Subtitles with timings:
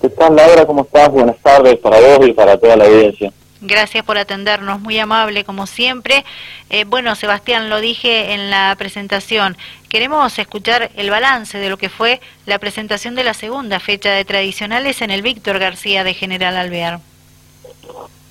[0.00, 0.64] ¿Qué tal, Laura?
[0.64, 1.10] ¿Cómo estás?
[1.10, 3.32] Buenas tardes para vos y para toda la audiencia.
[3.60, 6.24] Gracias por atendernos, muy amable como siempre.
[6.70, 9.56] Eh, bueno, Sebastián, lo dije en la presentación,
[9.88, 14.24] queremos escuchar el balance de lo que fue la presentación de la segunda fecha de
[14.24, 17.00] tradicionales en el Víctor García de General Alvear.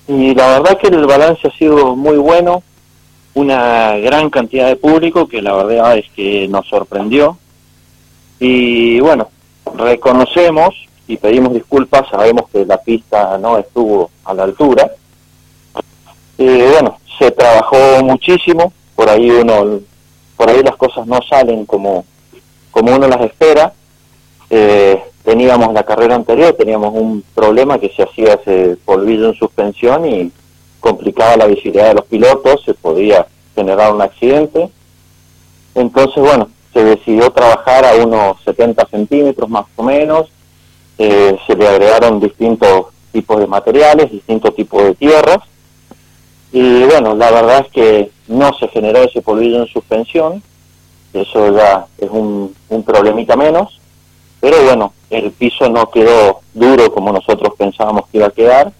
[0.06, 2.62] Y la verdad que el balance ha sido muy bueno,
[3.34, 7.36] una gran cantidad de público que la verdad es que nos sorprendió.
[8.40, 9.28] Y bueno,
[9.76, 14.92] reconocemos y pedimos disculpas, sabemos que la pista no estuvo a la altura,
[16.38, 19.80] eh, bueno, se trabajó muchísimo, por ahí uno,
[20.36, 22.04] por ahí las cosas no salen como,
[22.70, 23.72] como uno las espera.
[24.50, 30.06] Eh, teníamos la carrera anterior, teníamos un problema que se hacía ese polvillo en suspensión
[30.06, 30.32] y
[30.78, 34.70] complicaba la visibilidad de los pilotos, se podía generar un accidente.
[35.74, 40.28] Entonces, bueno, se decidió trabajar a unos 70 centímetros más o menos,
[40.98, 45.38] eh, se le agregaron distintos tipos de materiales, distintos tipos de tierras,
[46.52, 50.42] y bueno, la verdad es que no se generó ese polvillo en suspensión,
[51.12, 53.80] eso ya es un, un problemita menos,
[54.40, 58.72] pero bueno, el piso no quedó duro como nosotros pensábamos que iba a quedar,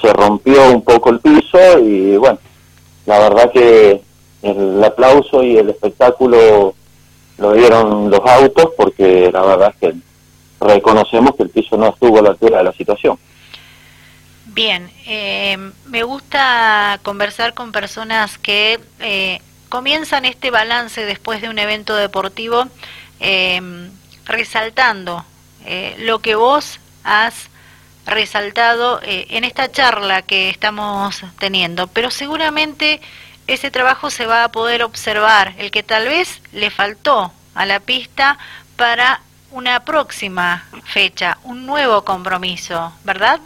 [0.00, 2.38] se rompió un poco el piso y bueno,
[3.06, 4.02] la verdad que
[4.42, 6.74] el aplauso y el espectáculo
[7.38, 9.98] lo dieron los autos porque la verdad es que
[10.60, 13.18] reconocemos que el piso no estuvo a la altura de la situación.
[14.46, 15.56] Bien, eh,
[15.86, 22.66] me gusta conversar con personas que eh, comienzan este balance después de un evento deportivo
[23.20, 23.60] eh,
[24.24, 25.24] resaltando
[25.98, 27.50] lo que vos has
[28.06, 33.02] resaltado en esta charla que estamos teniendo, pero seguramente
[33.46, 37.80] ese trabajo se va a poder observar, el que tal vez le faltó a la
[37.80, 38.38] pista
[38.76, 39.20] para
[39.52, 43.40] una próxima fecha, un nuevo compromiso, ¿verdad?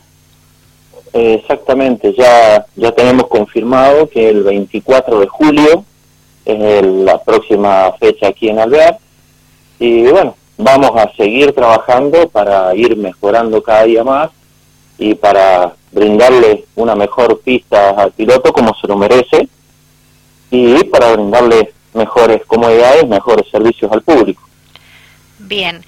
[1.13, 5.85] Exactamente, ya, ya tenemos confirmado que el 24 de julio
[6.45, 8.99] es la próxima fecha aquí en Alvear
[9.79, 14.31] y bueno, vamos a seguir trabajando para ir mejorando cada día más
[14.99, 19.49] y para brindarle una mejor pista al piloto como se lo merece
[20.51, 24.43] y para brindarle mejores comodidades, mejores servicios al público.
[25.43, 25.85] Bien.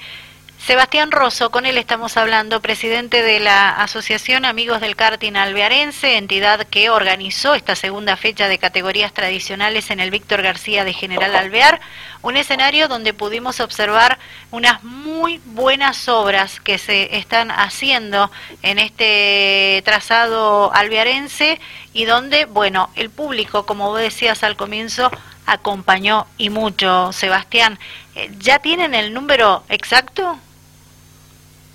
[0.58, 6.66] Sebastián Rosso, con él estamos hablando, presidente de la Asociación Amigos del Karting Alvearense, entidad
[6.66, 11.80] que organizó esta segunda fecha de categorías tradicionales en el Víctor García de General Alvear,
[12.22, 14.18] un escenario donde pudimos observar
[14.50, 18.30] unas muy buenas obras que se están haciendo
[18.62, 21.60] en este trazado alvearense
[21.92, 25.10] y donde, bueno, el público, como vos decías al comienzo,
[25.46, 27.12] acompañó y mucho.
[27.12, 27.78] Sebastián,
[28.14, 30.36] eh, ¿ya tienen el número exacto?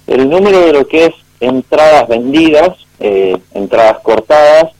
[0.08, 4.72] El número de lo que es entradas vendidas, eh, entradas cortadas,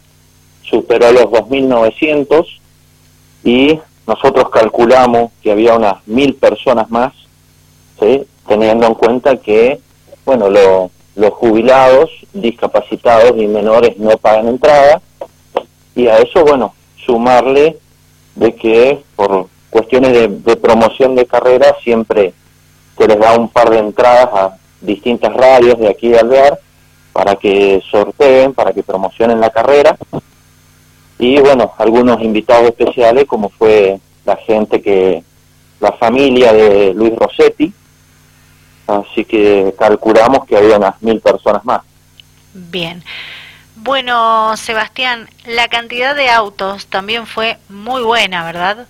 [0.64, 2.46] superó los 2.900
[3.44, 7.14] y nosotros calculamos que había unas mil personas más,
[8.48, 9.80] teniendo en cuenta que,
[10.26, 15.02] bueno, los jubilados, discapacitados y menores no pagan entrada
[15.96, 16.74] y a eso, bueno,
[17.06, 17.78] sumarle
[18.36, 22.34] de que por cuestiones de, promoción de carrera siempre
[22.98, 26.60] se les da un par de entradas a distintas radios de aquí de Alvear
[27.14, 29.98] para que sorteen, para que promocionen la carrera.
[31.18, 35.24] Y bueno, algunos invitados especiales como fue la gente que,
[35.80, 37.74] la familia de Luis Rossetti,
[38.88, 41.82] así que calculamos que había unas mil personas más.
[42.54, 43.04] Bien.
[43.82, 48.88] Bueno, Sebastián, la cantidad de autos también fue muy buena, ¿verdad?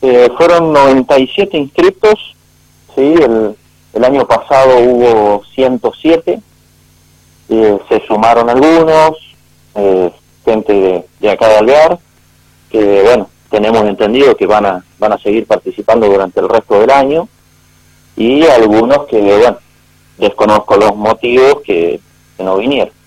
[0.00, 2.36] Eh, fueron 97 inscritos,
[2.94, 3.56] sí, el,
[3.94, 6.40] el año pasado hubo 107,
[7.48, 9.16] eh, se sumaron algunos,
[9.74, 10.12] eh,
[10.44, 11.98] gente de, acá de Alvear,
[12.70, 16.90] que bueno, tenemos entendido que van a, van a seguir participando durante el resto del
[16.90, 17.28] año,
[18.16, 19.58] y algunos que, bueno,
[20.16, 22.00] desconozco los motivos que,
[22.38, 22.97] no vinieron.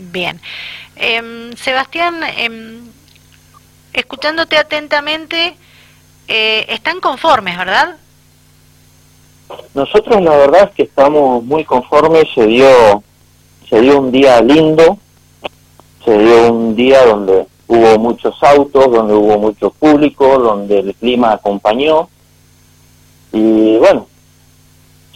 [0.00, 0.40] Bien.
[0.96, 2.80] Em, Sebastián, em,
[3.92, 5.56] escuchándote atentamente,
[6.28, 7.96] eh, están conformes, ¿verdad?
[9.74, 13.02] Nosotros la verdad es que estamos muy conformes, se dio,
[13.68, 14.98] se dio un día lindo,
[16.04, 21.32] se dio un día donde hubo muchos autos, donde hubo mucho público, donde el clima
[21.32, 22.08] acompañó
[23.32, 24.06] y bueno,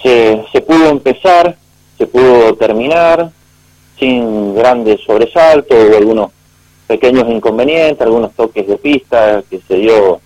[0.02, 1.56] se, se pudo empezar,
[1.98, 3.30] se pudo terminar
[3.98, 6.30] sin grandes sobresaltos, hubo algunos
[6.86, 10.20] pequeños inconvenientes, algunos toques de pista que se dio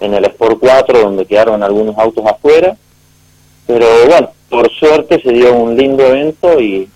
[0.00, 2.76] en el Sport 4 donde quedaron algunos autos afuera
[3.66, 6.88] pero bueno, por suerte se dio un lindo evento y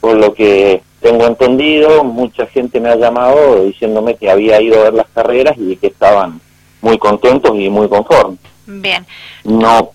[0.00, 4.84] por lo que tengo entendido, mucha gente me ha llamado diciéndome que había ido a
[4.84, 6.40] ver las carreras y que estaban
[6.80, 8.38] muy contentos y muy conformes.
[8.66, 9.06] Bien.
[9.44, 9.90] No,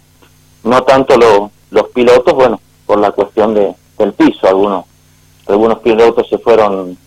[0.63, 1.15] no tanto
[1.71, 4.85] los pilotos, bueno, por la cuestión de, del piso, algunos,
[5.47, 6.97] algunos pilotos se fueron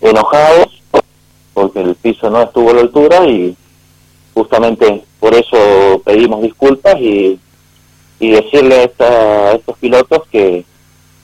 [0.00, 0.82] enojados
[1.54, 3.56] porque el piso no estuvo a la altura y
[4.34, 7.40] justamente por eso pedimos disculpas y,
[8.20, 10.64] y decirle a, estos pilotos que,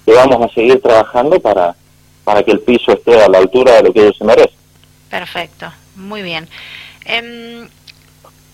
[0.06, 1.76] que, vamos a seguir trabajando para,
[2.25, 4.56] para que el piso esté a la altura de lo que ellos se merecen.
[5.11, 6.49] Perfecto, muy bien.
[7.05, 7.69] Em,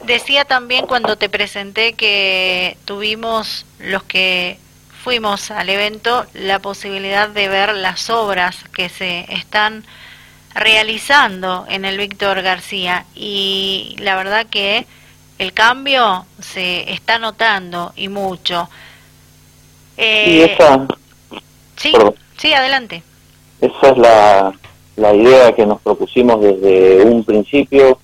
[0.04, 4.58] decía también cuando te presenté que tuvimos los que
[5.02, 9.84] fuimos al evento la posibilidad de ver las obras que se están
[10.54, 14.86] realizando en el Víctor García y la verdad que
[15.38, 18.68] el cambio se está notando y mucho.
[19.96, 20.86] Eh, esa,
[21.76, 21.92] sí,
[22.36, 23.02] sí, adelante.
[23.60, 24.52] Esa es la,
[24.96, 27.98] la idea que nos propusimos desde un principio,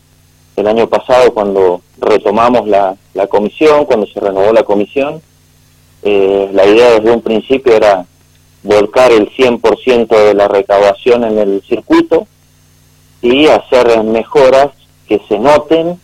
[0.57, 5.21] el año pasado cuando retomamos la, la comisión, cuando se renovó la comisión.
[6.07, 8.05] Eh, la idea desde un principio era
[8.63, 12.27] volcar el 100% de la recaudación en el circuito
[13.23, 14.71] y hacer mejoras
[15.09, 15.99] que se noten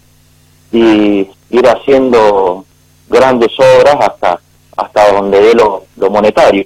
[0.72, 2.64] y ir haciendo
[3.08, 4.40] grandes obras hasta
[4.76, 6.64] hasta donde dé lo, monetario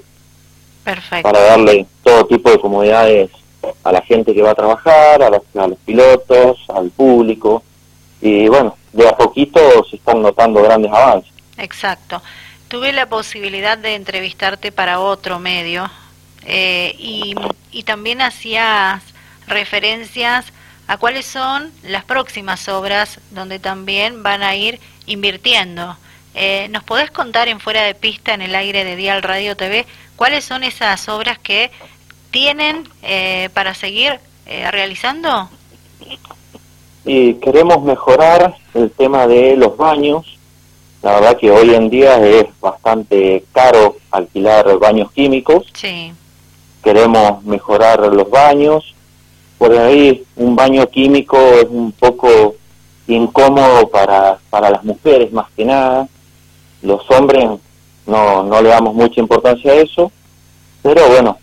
[0.84, 1.28] Perfecto.
[1.28, 3.30] para darle todo tipo de comodidades
[3.82, 7.62] a la gente que va a trabajar, a los, a los pilotos, al público
[8.20, 9.60] y bueno, de a poquito
[9.90, 11.32] se están notando grandes avances.
[11.58, 12.22] Exacto.
[12.74, 15.88] Tuve la posibilidad de entrevistarte para otro medio
[16.44, 17.36] eh, y,
[17.70, 19.00] y también hacías
[19.46, 20.46] referencias
[20.88, 25.96] a cuáles son las próximas obras donde también van a ir invirtiendo.
[26.34, 29.86] Eh, ¿Nos podés contar en Fuera de Pista, en el aire de Dial Radio TV,
[30.16, 31.70] cuáles son esas obras que
[32.32, 35.48] tienen eh, para seguir eh, realizando?
[37.04, 40.38] Y queremos mejorar el tema de los baños.
[41.04, 45.66] La verdad que hoy en día es bastante caro alquilar baños químicos.
[45.74, 46.14] Sí.
[46.82, 48.94] Queremos mejorar los baños,
[49.58, 52.54] por ahí un baño químico es un poco
[53.06, 56.08] incómodo para, para las mujeres más que nada.
[56.80, 57.50] Los hombres
[58.06, 60.10] no, no le damos mucha importancia a eso,
[60.82, 61.36] pero bueno,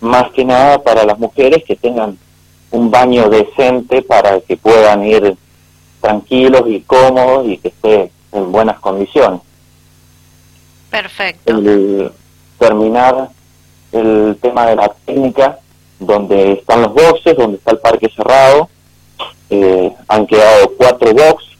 [0.00, 2.16] más que nada para las mujeres que tengan
[2.70, 5.36] un baño decente para que puedan ir
[6.00, 9.40] tranquilos y cómodos y que esté en buenas condiciones.
[10.90, 11.52] Perfecto.
[12.58, 13.30] terminar
[13.90, 15.58] el tema de la técnica
[15.98, 18.68] donde están los boxes, donde está el parque cerrado.
[19.50, 21.56] Eh, han quedado cuatro boxes,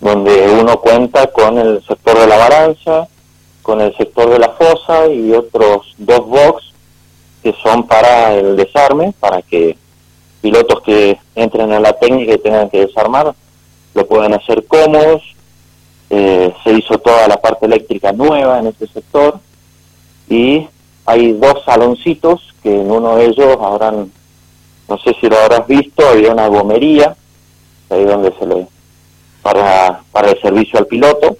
[0.00, 3.08] donde uno cuenta con el sector de la balanza,
[3.62, 6.72] con el sector de la fosa y otros dos box
[7.42, 9.76] que son para el desarme, para que
[10.40, 13.34] pilotos que entren a la técnica y tengan que desarmar
[13.94, 15.22] lo puedan hacer cómodos.
[16.08, 19.40] Eh, se hizo toda la parte eléctrica nueva en este sector
[20.28, 20.66] y
[21.04, 24.12] hay dos saloncitos que en uno de ellos habrán,
[24.88, 27.16] no sé si lo habrás visto, había una gomería,
[27.90, 28.66] ahí donde se le,
[29.42, 31.36] para, para el servicio al piloto,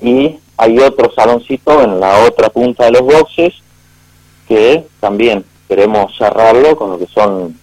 [0.00, 3.54] y hay otro saloncito en la otra punta de los boxes
[4.46, 7.58] que también queremos cerrarlo con lo que son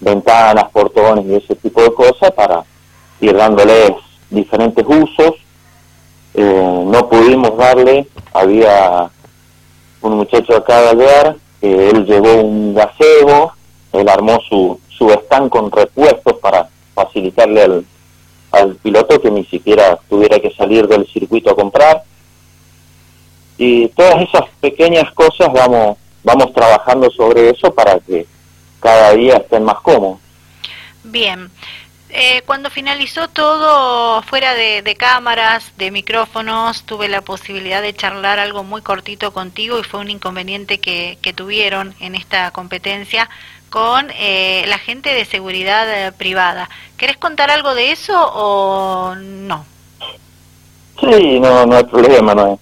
[0.00, 2.64] ventanas, portones y ese tipo de cosas para
[3.20, 3.92] ir dándoles
[4.34, 5.34] diferentes usos.
[6.34, 9.10] Eh, no pudimos darle, había
[10.00, 13.52] un muchacho acá de Alvear, que él llevó un gazebo,
[13.92, 17.86] él armó su, su stand con repuestos para facilitarle al,
[18.52, 22.02] al piloto que ni siquiera tuviera que salir del circuito a comprar.
[23.56, 28.26] Y todas esas pequeñas cosas vamos, vamos trabajando sobre eso para que
[28.80, 30.18] cada día estén más cómodos.
[31.04, 31.50] Bien.
[32.16, 38.62] Eh, cuando finalizó todo fuera de, cámaras, de micrófonos, tuve la posibilidad de charlar algo
[38.62, 43.28] muy cortito contigo y fue un inconveniente que, tuvieron en esta competencia
[43.68, 46.70] con eh, la gente de seguridad eh, privada.
[46.96, 49.64] ¿Querés contar algo de eso o no?
[51.00, 52.60] Sí, no, no hay problema, no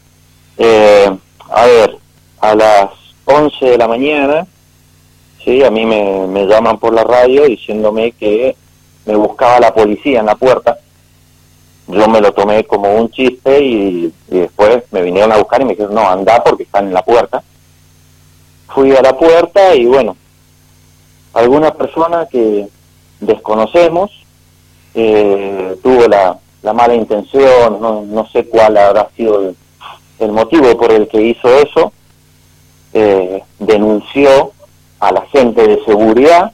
[1.51, 1.99] a ver,
[2.41, 2.91] a las
[3.27, 4.47] 11 de la mañana,
[5.45, 8.57] sí, a mí me, me llaman por la radio diciéndome que
[9.07, 10.79] me buscaba la policía en la puerta.
[11.89, 15.73] Yo me lo tomé como un chiste y, después me vinieron a buscar y me
[15.73, 17.43] dijeron, no, anda porque están en la puerta.
[18.69, 20.17] Fui a la puerta y bueno,
[21.35, 22.69] alguna persona que
[23.21, 24.11] desconocemos
[24.95, 29.55] eh, tuvo la, la, mala intención, no, no sé cuál habrá sido
[30.19, 31.93] el motivo por el que hizo eso,
[32.93, 34.53] eh, denunció
[35.01, 36.53] a la gente de seguridad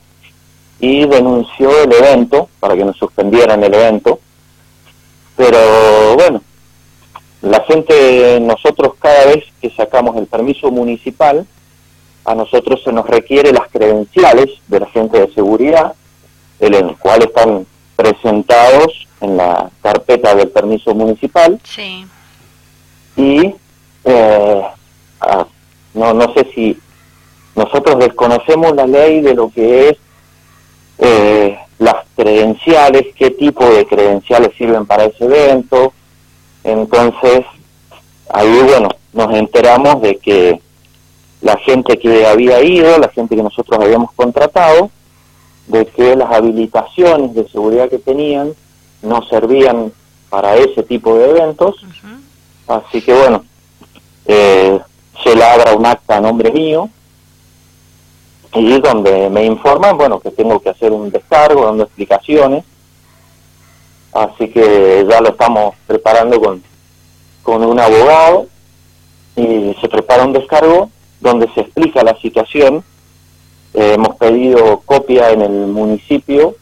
[0.80, 4.20] y denunció el evento para que nos suspendieran el evento.
[5.37, 6.42] Pero bueno,
[7.42, 11.47] la gente, nosotros cada vez que sacamos el permiso municipal,
[12.25, 15.94] a nosotros se nos requiere las credenciales de la gente de seguridad,
[16.61, 17.66] en el cual están
[17.97, 21.58] presentados en la carpeta del permiso municipal.
[21.64, 22.06] Sí.
[23.16, 23.54] Y
[24.04, 24.62] eh,
[25.20, 25.47] ah,
[25.94, 26.78] no, no sé si
[27.56, 29.99] nosotros desconocemos la ley de lo que es
[30.98, 35.92] eh, las credenciales, qué tipo de credenciales sirven para ese evento.
[36.64, 37.44] Entonces,
[38.30, 40.60] ahí, bueno, nos enteramos de que
[41.40, 44.90] la gente que había ido, la gente que nosotros habíamos contratado,
[45.68, 48.54] de que las habilitaciones de seguridad que tenían
[49.02, 49.92] no servían
[50.30, 51.76] para ese tipo de eventos.
[52.66, 53.44] Así que bueno,
[54.26, 54.78] eh,
[55.22, 56.90] se labra un acta a nombre mío
[58.58, 62.64] y donde me informan, bueno, que tengo que hacer un descargo, dando explicaciones.
[64.12, 66.62] Así que ya lo estamos preparando con,
[67.42, 68.46] con un abogado
[69.36, 72.82] y se prepara un descargo donde se explica la situación.
[73.74, 76.56] Eh, hemos pedido copia en el municipio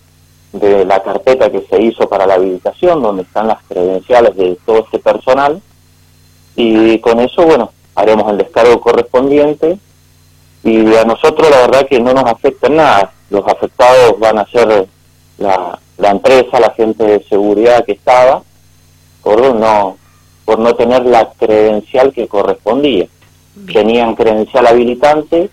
[0.52, 4.80] de la carpeta que se hizo para la habilitación, donde están las credenciales de todo
[4.80, 5.62] este personal.
[6.56, 9.78] Y con eso, bueno, haremos el descargo correspondiente
[10.66, 13.12] y a nosotros la verdad que no nos afecta nada.
[13.30, 14.88] Los afectados van a ser
[15.38, 18.42] la, la empresa, la gente de seguridad que estaba,
[19.23, 19.96] por no,
[20.44, 23.06] por no tener la credencial que correspondía.
[23.73, 25.50] Tenían credencial habilitante,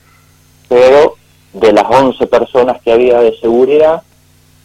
[0.68, 1.16] pero
[1.54, 4.02] de las 11 personas que había de seguridad,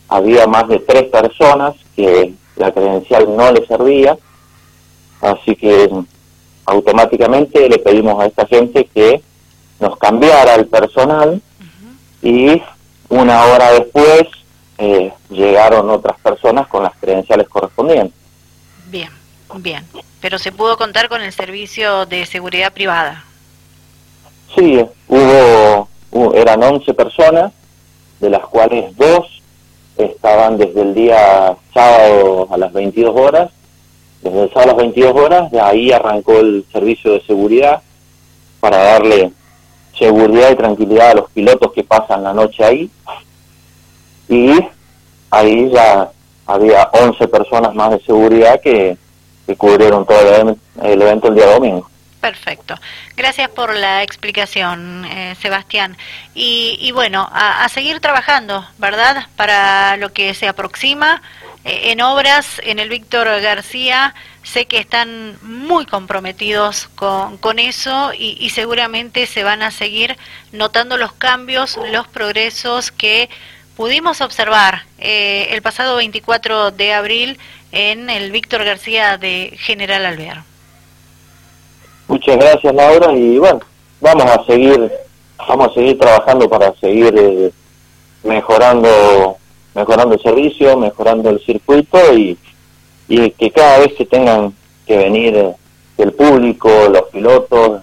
[0.09, 4.17] había más de tres personas que la credencial no le servía,
[5.21, 5.91] así que
[6.65, 9.23] automáticamente le pedimos a esta gente que
[9.81, 11.41] nos cambiara el personal
[12.23, 12.61] y
[13.09, 14.25] una hora después
[14.77, 18.15] eh, llegaron otras personas con las credenciales correspondientes.
[18.87, 19.11] Bien,
[19.57, 19.85] bien.
[20.21, 23.25] Pero se pudo contar con el servicio de seguridad privada.
[24.55, 25.89] Sí, hubo,
[26.35, 27.53] eran 11 personas,
[28.21, 29.43] de las cuales dos
[29.97, 33.51] estaban desde el día sábado a las 22 horas.
[34.23, 37.83] Desde el sábado a las 22 horas, de ahí arrancó el servicio de seguridad
[38.61, 39.33] para darle
[39.99, 42.91] seguridad y tranquilidad a los pilotos que pasan la noche ahí.
[44.29, 44.59] Y
[45.31, 46.11] ahí ya
[46.47, 48.97] había 11 personas más de seguridad que,
[49.57, 51.89] cubrieron todo el, evento el día domingo.
[52.21, 52.75] Perfecto.
[53.17, 55.97] Gracias por la explicación, eh, Sebastián.
[56.35, 59.27] Y, bueno, a, seguir trabajando, ¿verdad?
[59.37, 61.23] Para lo que se aproxima
[61.65, 68.49] en obras en el Víctor García sé que están muy comprometidos con, con eso y,
[68.51, 70.17] seguramente se van a seguir
[70.53, 73.29] notando los cambios, los progresos que
[73.77, 77.39] pudimos observar eh, el pasado 24 de abril
[77.73, 80.43] en el Víctor García de General Alvear.
[82.09, 83.61] Muchas gracias Laura y bueno,
[84.01, 84.91] vamos a seguir
[85.47, 87.51] vamos a seguir trabajando para seguir eh,
[88.23, 89.38] mejorando
[89.79, 92.37] mejorando el servicio, mejorando el circuito y
[93.09, 94.55] y que cada vez que tengan
[94.87, 95.55] que venir eh,
[95.97, 97.83] el público, los pilotos,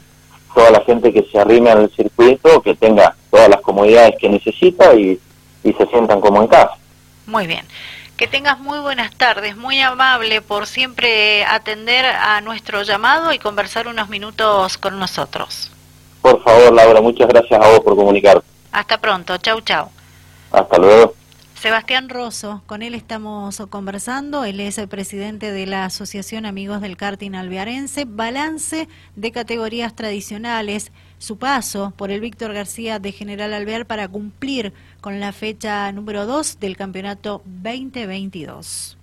[0.54, 4.94] toda la gente que se arrime al circuito, que tenga todas las comodidades que necesita
[4.94, 5.20] y,
[5.64, 6.78] y se sientan como en casa.
[7.26, 7.66] Muy bien.
[8.16, 13.90] Que tengas muy buenas tardes, muy amable por siempre atender a nuestro llamado y conversar
[13.90, 15.72] unos minutos con nosotros.
[16.22, 18.42] Por favor, Laura, muchas gracias a vos por comunicar.
[18.72, 19.90] Hasta pronto, chau, chau.
[20.52, 21.14] Hasta luego.
[21.66, 26.96] Sebastián Rosso, con él estamos conversando, él es el presidente de la Asociación Amigos del
[26.96, 33.88] Karting Alvearense, balance de categorías tradicionales, su paso por el Víctor García de General Alvear
[33.88, 38.96] para cumplir con la fecha número 2 del campeonato 2022.